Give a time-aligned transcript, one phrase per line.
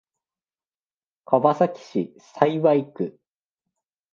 [1.25, 3.19] 川崎市幸区